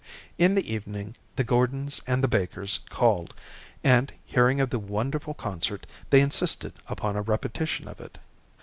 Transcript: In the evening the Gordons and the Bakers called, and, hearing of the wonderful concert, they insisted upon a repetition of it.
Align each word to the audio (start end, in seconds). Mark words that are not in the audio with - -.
In 0.39 0.55
the 0.55 0.73
evening 0.73 1.15
the 1.35 1.43
Gordons 1.43 2.01
and 2.07 2.23
the 2.23 2.27
Bakers 2.27 2.79
called, 2.89 3.35
and, 3.83 4.11
hearing 4.25 4.59
of 4.59 4.71
the 4.71 4.79
wonderful 4.79 5.35
concert, 5.35 5.85
they 6.09 6.21
insisted 6.21 6.73
upon 6.87 7.15
a 7.15 7.21
repetition 7.21 7.87
of 7.87 7.99
it. 8.01 8.17